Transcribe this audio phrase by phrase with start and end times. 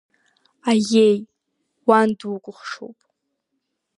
[0.69, 1.17] Аиеи,
[1.87, 2.97] уан дукәыхшоуп.